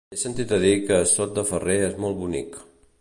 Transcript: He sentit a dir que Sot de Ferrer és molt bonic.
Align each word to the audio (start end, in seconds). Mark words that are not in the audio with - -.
He 0.13 0.17
sentit 0.19 0.53
a 0.55 0.57
dir 0.63 0.71
que 0.87 0.97
Sot 1.11 1.35
de 1.37 1.43
Ferrer 1.51 1.77
és 1.91 2.01
molt 2.07 2.19
bonic. 2.23 2.59